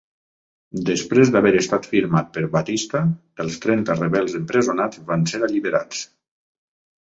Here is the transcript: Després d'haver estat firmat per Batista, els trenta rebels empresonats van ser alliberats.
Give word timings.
Després 0.89 1.29
d'haver 1.35 1.51
estat 1.59 1.85
firmat 1.91 2.33
per 2.39 2.43
Batista, 2.57 3.03
els 3.45 3.61
trenta 3.69 3.99
rebels 4.03 4.41
empresonats 4.43 5.07
van 5.15 5.31
ser 5.35 5.47
alliberats. 5.53 6.05